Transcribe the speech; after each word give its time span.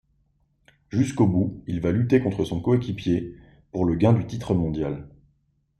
Jusqu'au 0.89 1.27
bout, 1.27 1.63
il 1.67 1.79
va 1.79 1.91
lutter 1.91 2.21
contre 2.21 2.43
son 2.43 2.59
coéquipier 2.59 3.35
pour 3.71 3.85
le 3.85 3.93
gain 3.93 4.13
du 4.13 4.25
titre 4.25 4.55
mondial. 4.55 5.07